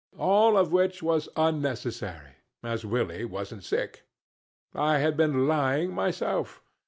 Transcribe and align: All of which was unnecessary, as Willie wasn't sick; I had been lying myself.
All 0.17 0.57
of 0.57 0.71
which 0.71 1.03
was 1.03 1.29
unnecessary, 1.35 2.31
as 2.63 2.83
Willie 2.83 3.23
wasn't 3.23 3.63
sick; 3.63 4.01
I 4.73 4.97
had 4.97 5.15
been 5.15 5.45
lying 5.47 5.93
myself. 5.93 6.63